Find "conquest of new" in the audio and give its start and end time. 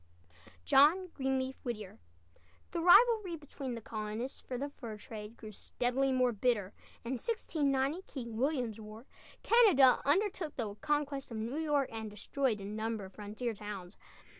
10.73-11.59